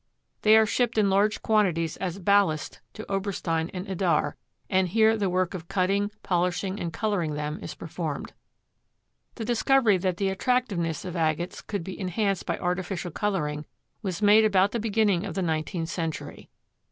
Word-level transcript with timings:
They 0.41 0.57
are 0.57 0.65
shipped 0.65 0.97
in 0.97 1.11
large 1.11 1.43
quantities 1.43 1.95
as 1.97 2.17
ballast 2.17 2.81
to 2.93 3.05
Oberstein 3.05 3.69
and 3.71 3.85
Idar, 3.87 4.33
and 4.67 4.87
here 4.87 5.15
the 5.15 5.29
work 5.29 5.53
of 5.53 5.67
cutting, 5.67 6.09
polishing 6.23 6.79
and 6.79 6.91
coloring 6.91 7.35
them 7.35 7.59
is 7.61 7.75
performed. 7.75 8.33
The 9.35 9.45
discovery 9.45 9.99
that 9.99 10.17
the 10.17 10.29
attractiveness 10.29 11.05
of 11.05 11.15
agates 11.15 11.61
could 11.61 11.83
be 11.83 11.99
enhanced 11.99 12.47
by 12.47 12.57
artificial 12.57 13.11
coloring 13.11 13.65
was 14.01 14.23
made 14.23 14.43
about 14.43 14.71
the 14.71 14.79
beginning 14.79 15.23
of 15.23 15.35
the 15.35 15.43
nineteenth 15.43 15.89
century. 15.89 16.49